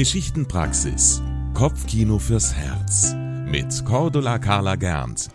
[0.00, 1.20] Geschichtenpraxis.
[1.52, 3.14] Kopfkino fürs Herz.
[3.44, 5.28] Mit Cordula Carla Gernt.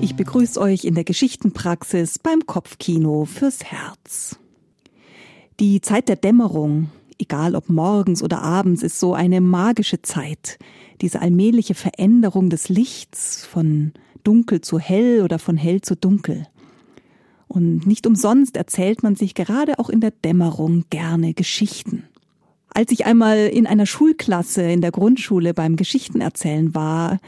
[0.00, 4.36] Ich begrüße euch in der Geschichtenpraxis beim Kopfkino fürs Herz.
[5.60, 6.90] Die Zeit der Dämmerung,
[7.20, 10.58] egal ob morgens oder abends, ist so eine magische Zeit.
[11.02, 13.92] Diese allmähliche Veränderung des Lichts von
[14.30, 16.46] dunkel zu hell oder von hell zu dunkel.
[17.48, 22.04] Und nicht umsonst erzählt man sich gerade auch in der Dämmerung gerne Geschichten.
[22.72, 27.18] Als ich einmal in einer Schulklasse in der Grundschule beim Geschichtenerzählen war,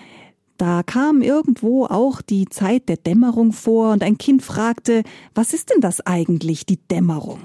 [0.59, 5.03] da kam irgendwo auch die Zeit der Dämmerung vor und ein Kind fragte,
[5.35, 7.41] was ist denn das eigentlich, die Dämmerung?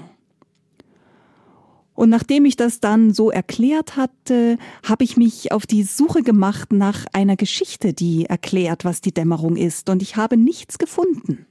[1.98, 6.72] Und nachdem ich das dann so erklärt hatte, habe ich mich auf die Suche gemacht
[6.72, 11.44] nach einer Geschichte, die erklärt, was die Dämmerung ist, und ich habe nichts gefunden.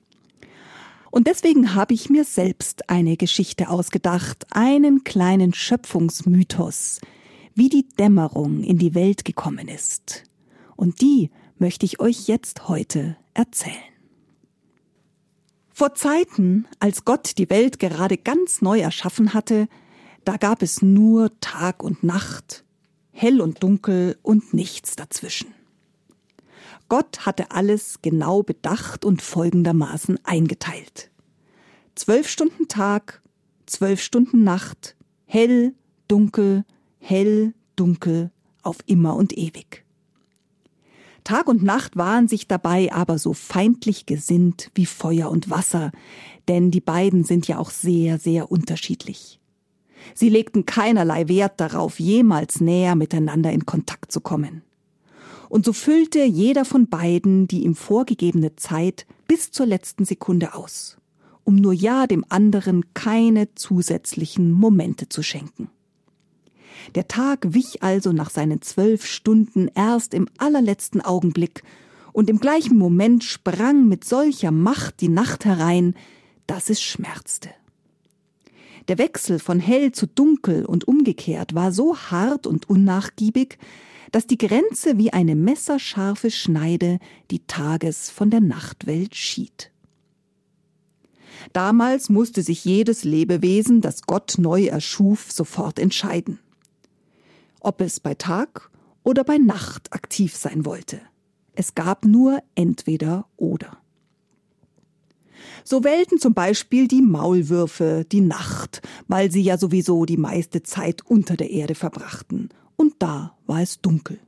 [1.11, 7.02] Und deswegen habe ich mir selbst eine Geschichte ausgedacht, einen kleinen Schöpfungsmythos,
[7.53, 10.23] wie die Dämmerung in die Welt gekommen ist.
[10.77, 13.75] Und die möchte ich euch jetzt heute erzählen.
[15.73, 19.67] Vor Zeiten, als Gott die Welt gerade ganz neu erschaffen hatte,
[20.28, 22.66] da gab es nur Tag und Nacht,
[23.11, 25.53] hell und dunkel und nichts dazwischen.
[26.89, 31.11] Gott hatte alles genau bedacht und folgendermaßen eingeteilt.
[31.95, 33.22] Zwölf Stunden Tag,
[33.67, 35.73] zwölf Stunden Nacht, hell,
[36.09, 36.66] dunkel,
[37.00, 38.31] hell, dunkel,
[38.64, 39.86] auf immer und ewig.
[41.23, 45.94] Tag und Nacht waren sich dabei aber so feindlich gesinnt wie Feuer und Wasser,
[46.50, 49.39] denn die beiden sind ja auch sehr, sehr unterschiedlich.
[50.14, 54.64] Sie legten keinerlei Wert darauf, jemals näher miteinander in Kontakt zu kommen.
[55.50, 60.98] Und so füllte jeder von beiden die ihm vorgegebene Zeit bis zur letzten Sekunde aus,
[61.44, 65.69] um nur ja dem anderen keine zusätzlichen Momente zu schenken.
[66.96, 71.63] Der Tag wich also nach seinen zwölf Stunden erst im allerletzten Augenblick,
[72.13, 75.94] und im gleichen Moment sprang mit solcher Macht die Nacht herein,
[76.47, 77.50] dass es schmerzte.
[78.88, 83.58] Der Wechsel von hell zu dunkel und umgekehrt war so hart und unnachgiebig,
[84.12, 87.00] dass die Grenze wie eine messerscharfe Schneide
[87.30, 89.72] die Tages von der Nachtwelt schied.
[91.53, 96.40] Damals musste sich jedes Lebewesen, das Gott neu erschuf, sofort entscheiden,
[97.59, 98.72] ob es bei Tag
[99.04, 101.02] oder bei Nacht aktiv sein wollte.
[101.54, 103.78] Es gab nur entweder oder.
[105.63, 111.02] So wählten zum Beispiel die Maulwürfe die Nacht, weil sie ja sowieso die meiste Zeit
[111.06, 112.50] unter der Erde verbrachten.
[112.75, 114.19] Und da war es dunkel.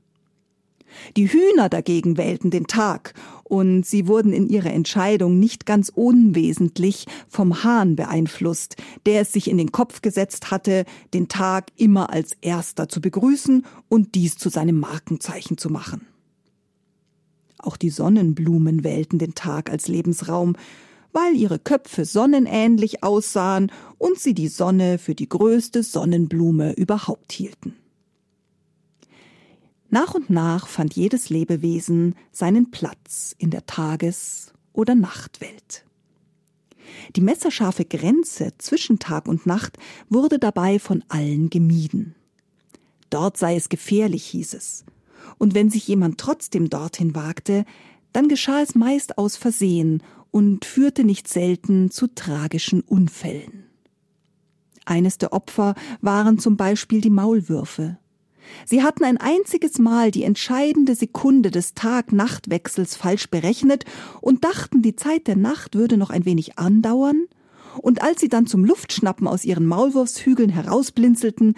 [1.17, 3.13] Die Hühner dagegen wählten den Tag,
[3.43, 8.75] und sie wurden in ihrer Entscheidung nicht ganz unwesentlich vom Hahn beeinflusst,
[9.07, 10.85] der es sich in den Kopf gesetzt hatte,
[11.15, 16.05] den Tag immer als erster zu begrüßen und dies zu seinem Markenzeichen zu machen.
[17.57, 20.55] Auch die Sonnenblumen wählten den Tag als Lebensraum,
[21.11, 27.75] weil ihre Köpfe sonnenähnlich aussahen und sie die Sonne für die größte Sonnenblume überhaupt hielten.
[29.89, 35.83] Nach und nach fand jedes Lebewesen seinen Platz in der Tages- oder Nachtwelt.
[37.15, 39.77] Die messerscharfe Grenze zwischen Tag und Nacht
[40.09, 42.15] wurde dabei von allen gemieden.
[43.09, 44.85] Dort sei es gefährlich, hieß es.
[45.37, 47.65] Und wenn sich jemand trotzdem dorthin wagte,
[48.13, 53.65] dann geschah es meist aus Versehen und führte nicht selten zu tragischen Unfällen.
[54.85, 57.97] Eines der Opfer waren zum Beispiel die Maulwürfe.
[58.65, 63.85] Sie hatten ein einziges Mal die entscheidende Sekunde des Tag-Nacht-Wechsels falsch berechnet
[64.21, 67.25] und dachten, die Zeit der Nacht würde noch ein wenig andauern,
[67.81, 71.53] und als sie dann zum Luftschnappen aus ihren Maulwurfshügeln herausblinzelten,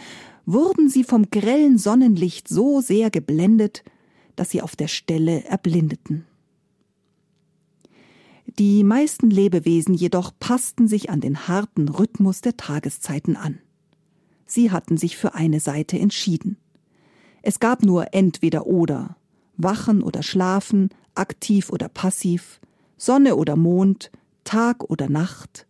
[0.46, 3.84] wurden sie vom grellen Sonnenlicht so sehr geblendet,
[4.36, 6.26] dass sie auf der Stelle erblindeten.
[8.46, 13.60] Die meisten Lebewesen jedoch passten sich an den harten Rhythmus der Tageszeiten an.
[14.46, 16.58] Sie hatten sich für eine Seite entschieden.
[17.42, 19.16] Es gab nur entweder oder,
[19.58, 22.60] wachen oder schlafen, aktiv oder passiv,
[22.98, 24.12] Sonne oder Mond,
[24.44, 25.66] Tag oder Nacht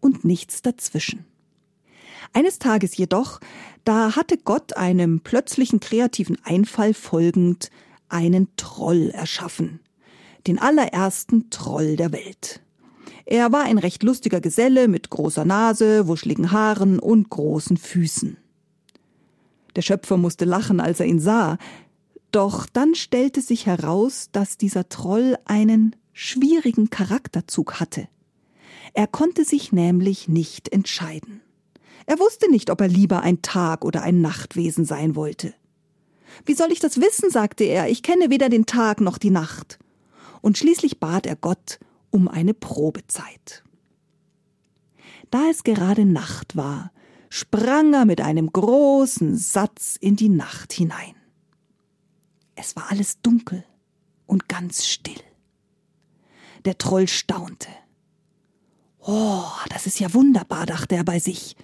[0.00, 1.24] und nichts dazwischen.
[2.32, 3.40] Eines Tages jedoch,
[3.84, 7.70] da hatte Gott einem plötzlichen kreativen Einfall folgend
[8.08, 9.80] einen Troll erschaffen,
[10.46, 12.60] den allerersten Troll der Welt.
[13.24, 18.36] Er war ein recht lustiger Geselle mit großer Nase, wuscheligen Haaren und großen Füßen.
[19.76, 21.58] Der Schöpfer musste lachen, als er ihn sah,
[22.30, 28.08] doch dann stellte sich heraus, dass dieser Troll einen schwierigen Charakterzug hatte.
[28.94, 31.40] Er konnte sich nämlich nicht entscheiden.
[32.06, 35.54] Er wusste nicht, ob er lieber ein Tag oder ein Nachtwesen sein wollte.
[36.44, 39.78] Wie soll ich das wissen, sagte er, ich kenne weder den Tag noch die Nacht.
[40.42, 41.80] Und schließlich bat er Gott
[42.10, 43.64] um eine Probezeit.
[45.30, 46.92] Da es gerade Nacht war,
[47.30, 51.14] sprang er mit einem großen Satz in die Nacht hinein.
[52.54, 53.64] Es war alles dunkel
[54.26, 55.20] und ganz still.
[56.66, 57.68] Der Troll staunte.
[58.98, 61.56] Oh, das ist ja wunderbar, dachte er bei sich.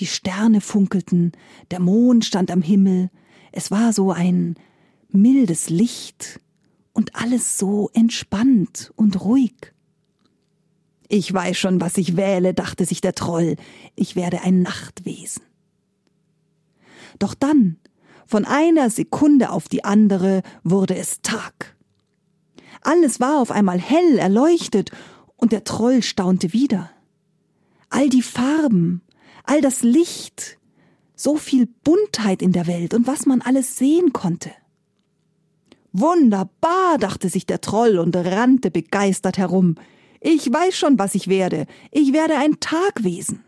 [0.00, 1.32] Die Sterne funkelten,
[1.70, 3.10] der Mond stand am Himmel,
[3.52, 4.56] es war so ein
[5.08, 6.40] mildes Licht
[6.94, 9.74] und alles so entspannt und ruhig.
[11.08, 13.56] Ich weiß schon, was ich wähle, dachte sich der Troll,
[13.94, 15.42] ich werde ein Nachtwesen.
[17.18, 17.76] Doch dann,
[18.26, 21.76] von einer Sekunde auf die andere, wurde es Tag.
[22.80, 24.90] Alles war auf einmal hell erleuchtet,
[25.36, 26.90] und der Troll staunte wieder.
[27.90, 29.02] All die Farben,
[29.42, 30.58] all das Licht,
[31.14, 34.50] so viel Buntheit in der Welt und was man alles sehen konnte.
[35.96, 39.76] Wunderbar, dachte sich der Troll und rannte begeistert herum.
[40.20, 41.66] Ich weiß schon, was ich werde.
[41.92, 43.44] Ich werde ein Tagwesen.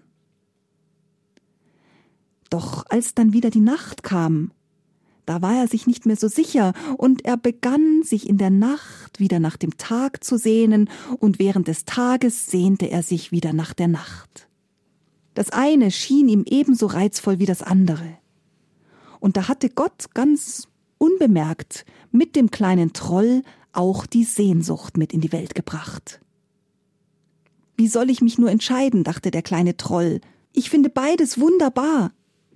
[2.48, 4.52] Doch als dann wieder die Nacht kam,
[5.24, 9.18] da war er sich nicht mehr so sicher, und er begann sich in der Nacht
[9.18, 10.88] wieder nach dem Tag zu sehnen,
[11.18, 14.48] und während des Tages sehnte er sich wieder nach der Nacht.
[15.34, 18.18] Das eine schien ihm ebenso reizvoll wie das andere.
[19.18, 25.20] Und da hatte Gott ganz unbemerkt mit dem kleinen Troll auch die Sehnsucht mit in
[25.20, 26.20] die Welt gebracht.
[27.76, 30.20] Wie soll ich mich nur entscheiden, dachte der kleine Troll.
[30.52, 32.12] Ich finde beides wunderbar.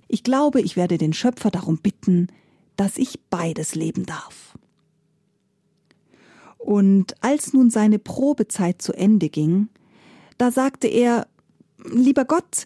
[0.07, 2.27] Ich glaube, ich werde den Schöpfer darum bitten,
[2.75, 4.57] dass ich beides leben darf.
[6.57, 9.69] Und als nun seine Probezeit zu Ende ging,
[10.37, 11.27] da sagte er,
[11.83, 12.65] lieber Gott,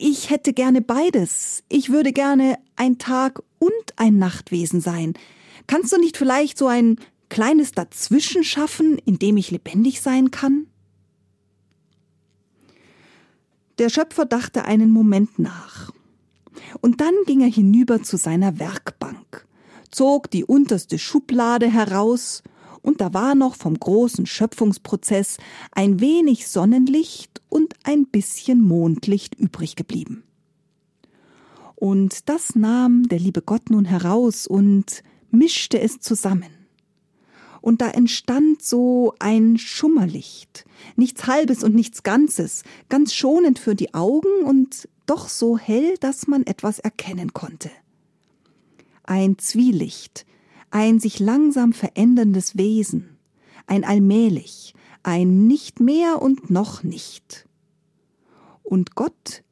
[0.00, 1.64] ich hätte gerne beides.
[1.68, 5.14] Ich würde gerne ein Tag und ein Nachtwesen sein.
[5.66, 6.96] Kannst du nicht vielleicht so ein
[7.28, 10.66] kleines Dazwischen schaffen, in dem ich lebendig sein kann?
[13.78, 15.92] Der Schöpfer dachte einen Moment nach.
[16.80, 19.46] Und dann ging er hinüber zu seiner Werkbank,
[19.90, 22.42] zog die unterste Schublade heraus
[22.82, 25.38] und da war noch vom großen Schöpfungsprozess
[25.72, 30.22] ein wenig Sonnenlicht und ein bisschen Mondlicht übrig geblieben.
[31.74, 36.50] Und das nahm der liebe Gott nun heraus und mischte es zusammen.
[37.60, 40.64] Und da entstand so ein Schummerlicht,
[40.96, 46.26] nichts Halbes und nichts Ganzes, ganz schonend für die Augen und doch so hell, dass
[46.26, 47.70] man etwas erkennen konnte.
[49.04, 50.26] Ein Zwielicht,
[50.70, 53.18] ein sich langsam veränderndes Wesen,
[53.66, 57.46] ein allmählich, ein nicht mehr und noch nicht.
[58.62, 59.42] Und Gott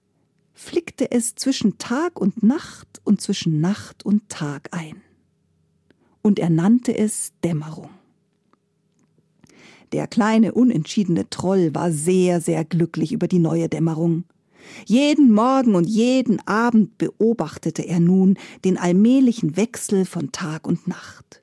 [0.52, 5.02] flickte es zwischen Tag und Nacht und zwischen Nacht und Tag ein.
[6.22, 7.90] Und er nannte es Dämmerung.
[9.92, 14.24] Der kleine, unentschiedene Troll war sehr, sehr glücklich über die neue Dämmerung.
[14.84, 21.42] Jeden Morgen und jeden Abend beobachtete er nun den allmählichen Wechsel von Tag und Nacht.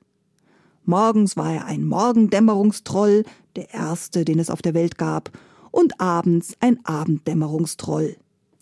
[0.86, 3.24] Morgens war er ein Morgendämmerungstroll,
[3.56, 5.30] der erste, den es auf der Welt gab,
[5.70, 8.16] und abends ein Abenddämmerungstroll,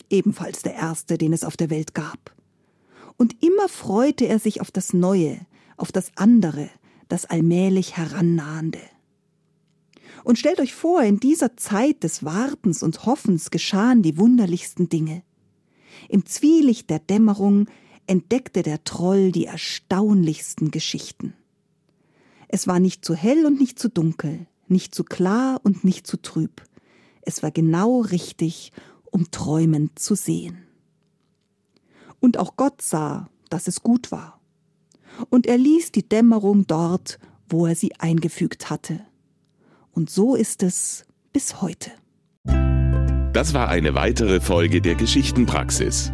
[0.09, 2.33] ebenfalls der erste, den es auf der Welt gab.
[3.17, 5.39] Und immer freute er sich auf das Neue,
[5.77, 6.69] auf das andere,
[7.09, 8.79] das allmählich herannahende.
[10.23, 15.23] Und stellt euch vor, in dieser Zeit des Wartens und Hoffens geschahen die wunderlichsten Dinge.
[16.07, 17.67] Im Zwielicht der Dämmerung
[18.07, 21.33] entdeckte der Troll die erstaunlichsten Geschichten.
[22.55, 26.21] Es war nicht zu hell und nicht zu dunkel, nicht zu klar und nicht zu
[26.21, 26.61] trüb.
[27.23, 28.71] Es war genau richtig,
[29.09, 30.59] um träumend zu sehen.
[32.19, 34.39] Und auch Gott sah, dass es gut war.
[35.31, 37.17] Und er ließ die Dämmerung dort,
[37.49, 38.99] wo er sie eingefügt hatte.
[39.91, 41.89] Und so ist es bis heute.
[43.33, 46.13] Das war eine weitere Folge der Geschichtenpraxis.